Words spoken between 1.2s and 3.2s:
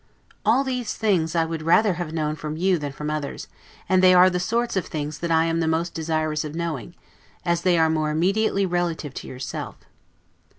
I would rather have known from you than from